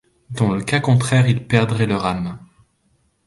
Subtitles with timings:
[0.31, 2.39] Dans le cas contraire ils perdraient leurs âmes.